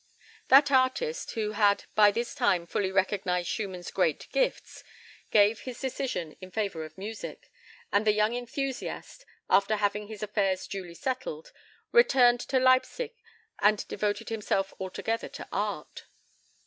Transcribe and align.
That 0.47 0.71
artist, 0.71 1.33
who 1.33 1.51
had 1.51 1.83
by 1.93 2.09
this 2.09 2.33
time 2.33 2.65
fully 2.65 2.91
recognized 2.91 3.47
Schumann's 3.49 3.91
great 3.91 4.25
gifts, 4.31 4.83
gave 5.29 5.59
his 5.59 5.79
decision 5.79 6.35
in 6.41 6.49
favour 6.49 6.83
of 6.83 6.97
music, 6.97 7.51
and 7.91 8.07
the 8.07 8.11
young 8.11 8.33
enthusiast, 8.33 9.27
after 9.47 9.75
having 9.75 10.07
his 10.07 10.23
affairs 10.23 10.65
duly 10.65 10.95
settled, 10.95 11.51
returned 11.91 12.39
to 12.39 12.57
Leipsic 12.59 13.13
and 13.59 13.87
devoted 13.87 14.29
himself 14.29 14.73
altogether 14.79 15.29
to 15.29 15.47
art. 15.51 16.07